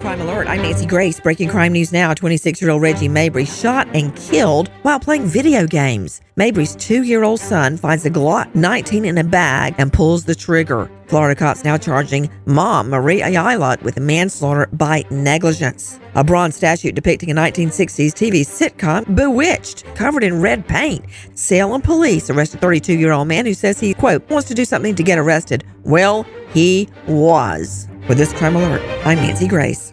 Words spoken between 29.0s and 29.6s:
I'm Nancy